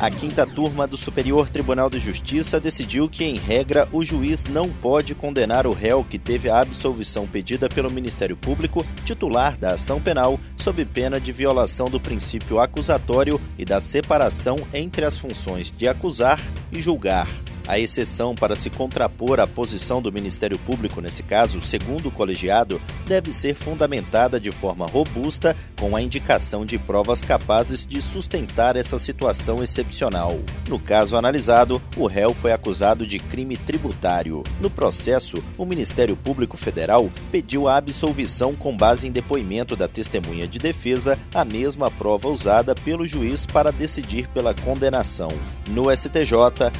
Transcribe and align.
A 0.00 0.10
quinta 0.10 0.46
turma 0.46 0.86
do 0.86 0.96
Superior 0.96 1.50
Tribunal 1.50 1.90
de 1.90 1.98
Justiça 1.98 2.58
decidiu 2.58 3.06
que, 3.06 3.22
em 3.22 3.36
regra, 3.36 3.86
o 3.92 4.02
juiz 4.02 4.46
não 4.46 4.66
pode 4.66 5.14
condenar 5.14 5.66
o 5.66 5.74
réu 5.74 6.02
que 6.02 6.18
teve 6.18 6.48
a 6.48 6.58
absolvição 6.58 7.26
pedida 7.26 7.68
pelo 7.68 7.92
Ministério 7.92 8.34
Público, 8.34 8.82
titular 9.04 9.58
da 9.58 9.74
ação 9.74 10.00
penal, 10.00 10.40
sob 10.56 10.86
pena 10.86 11.20
de 11.20 11.32
violação 11.32 11.84
do 11.84 12.00
princípio 12.00 12.58
acusatório 12.58 13.38
e 13.58 13.64
da 13.66 13.78
separação 13.78 14.56
entre 14.72 15.04
as 15.04 15.18
funções 15.18 15.70
de 15.70 15.86
acusar 15.86 16.40
e 16.72 16.80
julgar. 16.80 17.28
A 17.66 17.78
exceção 17.78 18.34
para 18.34 18.56
se 18.56 18.70
contrapor 18.70 19.40
à 19.40 19.46
posição 19.46 20.02
do 20.02 20.12
Ministério 20.12 20.58
Público 20.58 21.00
nesse 21.00 21.22
caso, 21.22 21.60
segundo 21.60 22.08
o 22.08 22.10
colegiado, 22.10 22.80
deve 23.06 23.32
ser 23.32 23.54
fundamentada 23.54 24.40
de 24.40 24.50
forma 24.50 24.86
robusta 24.86 25.56
com 25.78 25.96
a 25.96 26.02
indicação 26.02 26.64
de 26.64 26.78
provas 26.78 27.22
capazes 27.22 27.86
de 27.86 28.00
sustentar 28.02 28.76
essa 28.76 28.98
situação 28.98 29.62
excepcional. 29.62 30.38
No 30.68 30.78
caso 30.78 31.16
analisado, 31.16 31.80
o 31.96 32.06
réu 32.06 32.34
foi 32.34 32.52
acusado 32.52 33.06
de 33.06 33.18
crime 33.18 33.56
tributário. 33.56 34.42
No 34.60 34.70
processo, 34.70 35.42
o 35.56 35.64
Ministério 35.64 36.16
Público 36.16 36.56
Federal 36.56 37.10
pediu 37.30 37.68
a 37.68 37.76
absolvição 37.76 38.54
com 38.54 38.76
base 38.76 39.06
em 39.06 39.10
depoimento 39.10 39.74
da 39.74 39.88
testemunha 39.88 40.46
de 40.46 40.58
defesa, 40.58 41.18
a 41.34 41.44
mesma 41.44 41.90
prova 41.90 42.28
usada 42.28 42.74
pelo 42.74 43.06
juiz 43.06 43.46
para 43.46 43.72
decidir 43.72 44.28
pela 44.28 44.54
condenação. 44.54 45.30
No 45.70 45.94
STJ, 45.94 46.32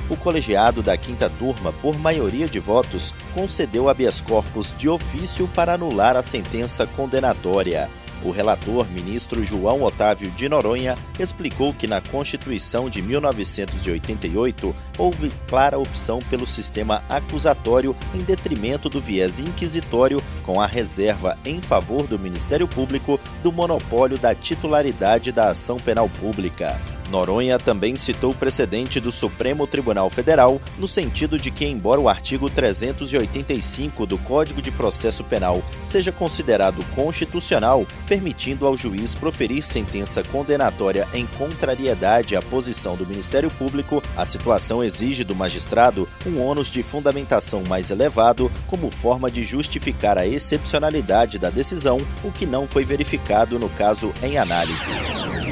o 0.09 0.17
colegiado 0.17 0.70
da 0.73 0.97
quinta 0.97 1.29
turma, 1.29 1.73
por 1.73 1.99
maioria 1.99 2.47
de 2.47 2.61
votos, 2.61 3.13
concedeu 3.35 3.89
habeas 3.89 4.21
corpus 4.21 4.73
de 4.79 4.89
ofício 4.89 5.49
para 5.49 5.75
anular 5.75 6.17
a 6.17 6.23
sentença 6.23 6.87
condenatória. 6.87 7.91
O 8.23 8.31
relator, 8.31 8.87
ministro 8.91 9.43
João 9.43 9.83
Otávio 9.83 10.31
de 10.33 10.49
Noronha, 10.49 10.95
explicou 11.19 11.73
que 11.73 11.87
na 11.87 12.01
Constituição 12.01 12.91
de 12.91 13.01
1988 13.01 14.75
houve 14.99 15.33
clara 15.49 15.79
opção 15.79 16.19
pelo 16.29 16.47
sistema 16.47 17.03
acusatório 17.09 17.97
em 18.15 18.19
detrimento 18.19 18.89
do 18.89 19.01
viés 19.01 19.39
inquisitório, 19.39 20.23
com 20.45 20.61
a 20.61 20.67
reserva 20.67 21.39
em 21.45 21.63
favor 21.63 22.07
do 22.07 22.19
Ministério 22.19 22.69
Público 22.69 23.19
do 23.43 23.51
monopólio 23.51 24.19
da 24.19 24.35
titularidade 24.35 25.33
da 25.33 25.51
ação 25.51 25.79
penal 25.79 26.09
pública. 26.09 26.79
Noronha 27.11 27.59
também 27.59 27.97
citou 27.97 28.31
o 28.31 28.35
precedente 28.35 29.01
do 29.01 29.11
Supremo 29.11 29.67
Tribunal 29.67 30.09
Federal, 30.09 30.61
no 30.79 30.87
sentido 30.87 31.39
de 31.39 31.51
que, 31.51 31.67
embora 31.67 32.01
o 32.01 32.09
artigo 32.09 32.49
385 32.49 34.07
do 34.07 34.17
Código 34.19 34.63
de 34.63 34.71
Processo 34.71 35.25
Penal 35.25 35.63
seja 35.83 36.13
considerado 36.13 36.85
constitucional, 36.95 37.87
permitindo 38.07 38.67
ao 38.67 38.77
juiz 38.77 39.15
proferir 39.15 39.63
sentença 39.63 40.23
condenatória 40.23 41.09
em 41.13 41.27
contrariedade 41.27 42.37
à 42.37 42.41
posição 42.41 42.97
do 42.97 43.07
Ministério 43.07 43.51
Público, 43.51 44.03
a 44.17 44.25
situação 44.25 44.83
exige 44.83 45.25
do 45.25 45.35
magistrado 45.35 46.09
um 46.27 46.41
ônus 46.41 46.69
de 46.69 46.83
fundamentação 46.83 47.63
mais 47.69 47.91
elevado 47.91 48.51
como 48.67 48.95
forma 48.95 49.31
de 49.31 49.43
justificar 49.43 50.17
a 50.17 50.27
excepcionalidade 50.27 51.39
da 51.39 51.51
decisão, 51.51 51.99
o 52.23 52.31
que 52.31 52.47
não 52.47 52.69
foi 52.69 52.85
verificado 52.85 53.59
no 53.59 53.69
caso 53.69 54.13
em 54.23 54.39
análise. 54.39 55.50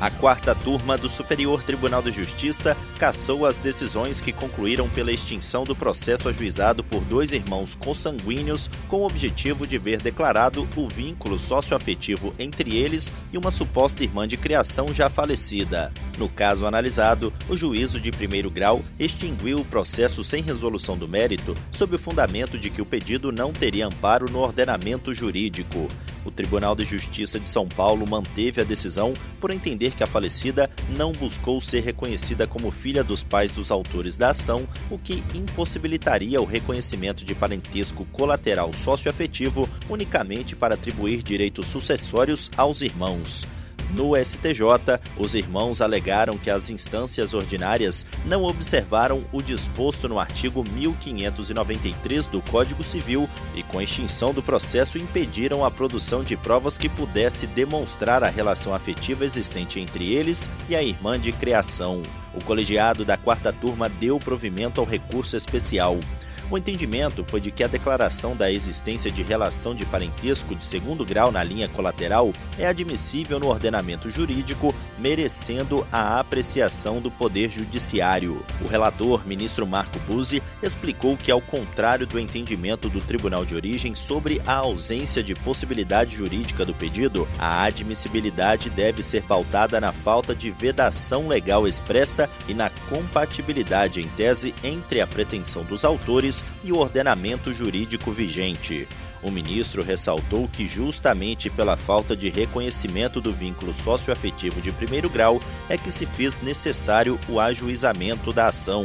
A 0.00 0.12
quarta 0.12 0.54
turma 0.54 0.96
do 0.96 1.08
Superior 1.08 1.64
Tribunal 1.64 2.00
de 2.00 2.12
Justiça 2.12 2.76
cassou 3.00 3.44
as 3.44 3.58
decisões 3.58 4.20
que 4.20 4.32
concluíram 4.32 4.88
pela 4.88 5.10
extinção 5.10 5.64
do 5.64 5.74
processo 5.74 6.28
ajuizado 6.28 6.84
por 6.84 7.04
dois 7.04 7.32
irmãos 7.32 7.74
consanguíneos 7.74 8.70
com 8.86 8.98
o 8.98 9.06
objetivo 9.06 9.66
de 9.66 9.76
ver 9.76 10.00
declarado 10.00 10.68
o 10.76 10.88
vínculo 10.88 11.36
socioafetivo 11.36 12.32
entre 12.38 12.76
eles 12.76 13.12
e 13.32 13.38
uma 13.38 13.50
suposta 13.50 14.04
irmã 14.04 14.28
de 14.28 14.36
criação 14.36 14.94
já 14.94 15.10
falecida. 15.10 15.92
No 16.16 16.28
caso 16.28 16.64
analisado, 16.64 17.32
o 17.48 17.56
juízo 17.56 18.00
de 18.00 18.12
primeiro 18.12 18.52
grau 18.52 18.82
extinguiu 19.00 19.58
o 19.58 19.64
processo 19.64 20.22
sem 20.22 20.42
resolução 20.42 20.96
do 20.96 21.08
mérito 21.08 21.54
sob 21.72 21.96
o 21.96 21.98
fundamento 21.98 22.56
de 22.56 22.70
que 22.70 22.80
o 22.80 22.86
pedido 22.86 23.32
não 23.32 23.52
teria 23.52 23.88
amparo 23.88 24.30
no 24.30 24.38
ordenamento 24.38 25.12
jurídico. 25.12 25.88
O 26.28 26.30
Tribunal 26.30 26.76
de 26.76 26.84
Justiça 26.84 27.40
de 27.40 27.48
São 27.48 27.66
Paulo 27.66 28.06
manteve 28.06 28.60
a 28.60 28.64
decisão 28.64 29.14
por 29.40 29.50
entender 29.50 29.94
que 29.94 30.04
a 30.04 30.06
falecida 30.06 30.68
não 30.94 31.10
buscou 31.10 31.58
ser 31.58 31.80
reconhecida 31.80 32.46
como 32.46 32.70
filha 32.70 33.02
dos 33.02 33.24
pais 33.24 33.50
dos 33.50 33.70
autores 33.70 34.18
da 34.18 34.28
ação, 34.28 34.68
o 34.90 34.98
que 34.98 35.24
impossibilitaria 35.34 36.38
o 36.38 36.44
reconhecimento 36.44 37.24
de 37.24 37.34
parentesco 37.34 38.04
colateral 38.12 38.74
socioafetivo 38.74 39.66
unicamente 39.88 40.54
para 40.54 40.74
atribuir 40.74 41.22
direitos 41.22 41.64
sucessórios 41.64 42.50
aos 42.58 42.82
irmãos. 42.82 43.48
No 43.90 44.14
STJ, 44.16 45.00
os 45.16 45.34
irmãos 45.34 45.80
alegaram 45.80 46.36
que 46.36 46.50
as 46.50 46.68
instâncias 46.68 47.32
ordinárias 47.32 48.04
não 48.26 48.44
observaram 48.44 49.24
o 49.32 49.40
disposto 49.40 50.08
no 50.08 50.18
artigo 50.18 50.62
1593 50.72 52.26
do 52.26 52.42
Código 52.42 52.82
Civil 52.82 53.28
e, 53.54 53.62
com 53.62 53.80
extinção 53.80 54.34
do 54.34 54.42
processo, 54.42 54.98
impediram 54.98 55.64
a 55.64 55.70
produção 55.70 56.22
de 56.22 56.36
provas 56.36 56.76
que 56.76 56.88
pudesse 56.88 57.46
demonstrar 57.46 58.22
a 58.22 58.28
relação 58.28 58.74
afetiva 58.74 59.24
existente 59.24 59.80
entre 59.80 60.12
eles 60.12 60.50
e 60.68 60.76
a 60.76 60.82
irmã 60.82 61.18
de 61.18 61.32
criação. 61.32 62.02
O 62.34 62.44
colegiado 62.44 63.04
da 63.04 63.16
quarta 63.16 63.52
turma 63.52 63.88
deu 63.88 64.18
provimento 64.18 64.80
ao 64.80 64.86
recurso 64.86 65.36
especial. 65.36 65.98
O 66.50 66.56
entendimento 66.56 67.22
foi 67.24 67.42
de 67.42 67.50
que 67.50 67.62
a 67.62 67.66
declaração 67.66 68.34
da 68.34 68.50
existência 68.50 69.10
de 69.10 69.22
relação 69.22 69.74
de 69.74 69.84
parentesco 69.84 70.54
de 70.54 70.64
segundo 70.64 71.04
grau 71.04 71.30
na 71.30 71.42
linha 71.42 71.68
colateral 71.68 72.32
é 72.58 72.66
admissível 72.66 73.38
no 73.38 73.48
ordenamento 73.48 74.10
jurídico, 74.10 74.74
merecendo 74.98 75.86
a 75.92 76.18
apreciação 76.18 77.00
do 77.00 77.10
Poder 77.10 77.50
Judiciário. 77.50 78.44
O 78.62 78.68
relator, 78.68 79.26
ministro 79.26 79.66
Marco 79.66 79.98
Buzzi, 80.00 80.42
explicou 80.62 81.16
que, 81.16 81.30
ao 81.30 81.40
contrário 81.40 82.06
do 82.06 82.18
entendimento 82.18 82.88
do 82.88 83.00
Tribunal 83.00 83.44
de 83.44 83.54
Origem 83.54 83.94
sobre 83.94 84.40
a 84.46 84.54
ausência 84.54 85.22
de 85.22 85.34
possibilidade 85.34 86.16
jurídica 86.16 86.64
do 86.64 86.74
pedido, 86.74 87.28
a 87.38 87.62
admissibilidade 87.62 88.70
deve 88.70 89.02
ser 89.02 89.22
pautada 89.22 89.80
na 89.80 89.92
falta 89.92 90.34
de 90.34 90.50
vedação 90.50 91.28
legal 91.28 91.66
expressa 91.66 92.28
e 92.48 92.54
na 92.54 92.70
compatibilidade 92.88 94.00
em 94.00 94.08
tese 94.08 94.54
entre 94.62 95.00
a 95.00 95.06
pretensão 95.06 95.64
dos 95.64 95.84
autores 95.84 96.44
e 96.64 96.72
o 96.72 96.78
ordenamento 96.78 97.52
jurídico 97.52 98.10
vigente. 98.10 98.86
O 99.22 99.30
ministro 99.30 99.84
ressaltou 99.84 100.48
que, 100.48 100.66
justamente 100.66 101.50
pela 101.50 101.76
falta 101.76 102.16
de 102.16 102.28
reconhecimento 102.28 103.20
do 103.20 103.32
vínculo 103.32 103.74
socioafetivo 103.74 104.60
de 104.60 104.72
primeiro 104.72 105.10
grau, 105.10 105.40
é 105.68 105.76
que 105.76 105.90
se 105.90 106.06
fez 106.06 106.40
necessário 106.40 107.18
o 107.28 107.40
ajuizamento 107.40 108.32
da 108.32 108.46
ação. 108.46 108.84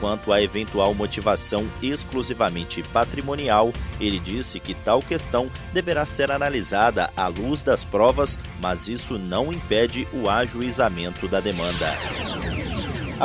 Quanto 0.00 0.32
à 0.32 0.42
eventual 0.42 0.92
motivação 0.94 1.70
exclusivamente 1.80 2.82
patrimonial, 2.82 3.72
ele 4.00 4.18
disse 4.18 4.60
que 4.60 4.74
tal 4.74 5.00
questão 5.00 5.50
deverá 5.72 6.04
ser 6.04 6.30
analisada 6.30 7.10
à 7.16 7.28
luz 7.28 7.62
das 7.62 7.84
provas, 7.84 8.38
mas 8.60 8.88
isso 8.88 9.18
não 9.18 9.52
impede 9.52 10.06
o 10.12 10.28
ajuizamento 10.28 11.28
da 11.28 11.40
demanda. 11.40 11.88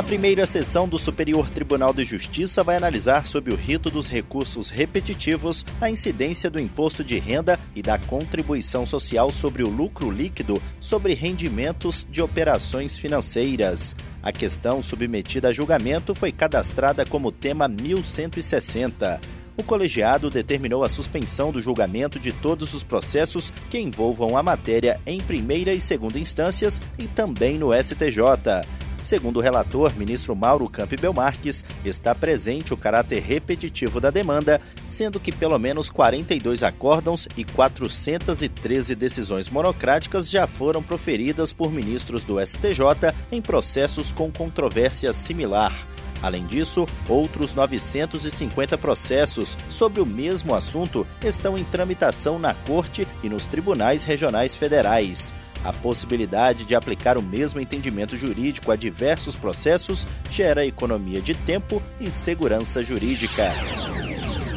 A 0.00 0.02
primeira 0.02 0.46
sessão 0.46 0.88
do 0.88 0.98
Superior 0.98 1.50
Tribunal 1.50 1.92
de 1.92 2.04
Justiça 2.04 2.64
vai 2.64 2.74
analisar 2.74 3.26
sob 3.26 3.52
o 3.52 3.54
rito 3.54 3.90
dos 3.90 4.08
recursos 4.08 4.70
repetitivos 4.70 5.62
a 5.78 5.90
incidência 5.90 6.48
do 6.48 6.58
imposto 6.58 7.04
de 7.04 7.18
renda 7.18 7.60
e 7.76 7.82
da 7.82 7.98
contribuição 7.98 8.86
social 8.86 9.30
sobre 9.30 9.62
o 9.62 9.68
lucro 9.68 10.10
líquido 10.10 10.60
sobre 10.80 11.12
rendimentos 11.12 12.06
de 12.10 12.22
operações 12.22 12.96
financeiras. 12.96 13.94
A 14.22 14.32
questão 14.32 14.80
submetida 14.80 15.48
a 15.48 15.52
julgamento 15.52 16.14
foi 16.14 16.32
cadastrada 16.32 17.04
como 17.04 17.30
tema 17.30 17.68
1160 17.68 19.20
o 19.58 19.62
colegiado 19.62 20.30
determinou 20.30 20.82
a 20.82 20.88
suspensão 20.88 21.52
do 21.52 21.60
julgamento 21.60 22.18
de 22.18 22.32
todos 22.32 22.72
os 22.72 22.82
processos 22.82 23.52
que 23.68 23.78
envolvam 23.78 24.34
a 24.34 24.42
matéria 24.42 24.98
em 25.04 25.20
primeira 25.20 25.74
e 25.74 25.78
segunda 25.78 26.18
instâncias 26.18 26.80
e 26.98 27.06
também 27.06 27.58
no 27.58 27.70
STJ. 27.74 28.62
Segundo 29.02 29.38
o 29.38 29.40
relator, 29.40 29.96
ministro 29.96 30.36
Mauro 30.36 30.68
Campbell 30.68 31.12
Marques, 31.12 31.64
está 31.84 32.14
presente 32.14 32.74
o 32.74 32.76
caráter 32.76 33.22
repetitivo 33.22 34.00
da 34.00 34.10
demanda, 34.10 34.60
sendo 34.84 35.18
que 35.18 35.32
pelo 35.32 35.58
menos 35.58 35.88
42 35.88 36.62
acórdãos 36.62 37.26
e 37.36 37.44
413 37.44 38.94
decisões 38.94 39.48
monocráticas 39.48 40.28
já 40.28 40.46
foram 40.46 40.82
proferidas 40.82 41.52
por 41.52 41.72
ministros 41.72 42.24
do 42.24 42.44
STJ 42.44 43.14
em 43.32 43.40
processos 43.40 44.12
com 44.12 44.30
controvérsia 44.30 45.12
similar. 45.12 45.74
Além 46.22 46.44
disso, 46.44 46.84
outros 47.08 47.54
950 47.54 48.76
processos 48.76 49.56
sobre 49.70 50.02
o 50.02 50.06
mesmo 50.06 50.54
assunto 50.54 51.06
estão 51.24 51.56
em 51.56 51.64
tramitação 51.64 52.38
na 52.38 52.52
Corte 52.52 53.08
e 53.22 53.28
nos 53.28 53.46
tribunais 53.46 54.04
regionais 54.04 54.54
federais. 54.54 55.32
A 55.64 55.72
possibilidade 55.72 56.64
de 56.64 56.74
aplicar 56.74 57.16
o 57.18 57.22
mesmo 57.22 57.60
entendimento 57.60 58.16
jurídico 58.16 58.72
a 58.72 58.76
diversos 58.76 59.36
processos 59.36 60.06
gera 60.30 60.64
economia 60.64 61.20
de 61.20 61.34
tempo 61.34 61.82
e 62.00 62.10
segurança 62.10 62.82
jurídica. 62.82 63.52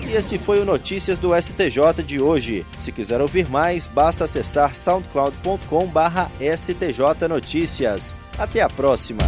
E 0.07 0.15
esse 0.15 0.38
foi 0.38 0.59
o 0.59 0.65
Notícias 0.65 1.17
do 1.17 1.35
STJ 1.35 2.03
de 2.05 2.21
hoje. 2.21 2.65
Se 2.77 2.91
quiser 2.91 3.19
ouvir 3.21 3.50
mais, 3.50 3.88
basta 3.88 4.25
acessar 4.25 4.75
soundcloud.com/stj 4.75 7.27
notícias. 7.27 8.15
Até 8.38 8.61
a 8.61 8.69
próxima. 8.69 9.23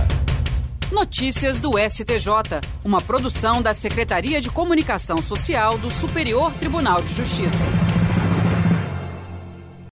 Notícias 0.91 1.59
do 1.59 1.79
STJ, 1.79 2.61
uma 2.83 3.01
produção 3.01 3.59
da 3.61 3.73
Secretaria 3.73 4.39
de 4.39 4.51
Comunicação 4.51 5.17
Social 5.17 5.77
do 5.77 5.89
Superior 5.89 6.53
Tribunal 6.53 7.01
de 7.01 7.13
Justiça. 7.13 7.65